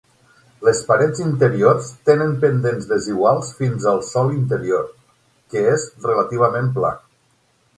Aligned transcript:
Les 0.67 0.79
parets 0.85 1.19
interiors 1.25 1.89
tenen 2.09 2.31
pendents 2.45 2.87
desiguals 2.93 3.51
fins 3.59 3.87
al 3.93 4.01
sòl 4.09 4.33
interior, 4.39 4.89
que 5.53 5.67
és 5.75 5.89
relativament 6.09 6.73
pla. 6.81 6.93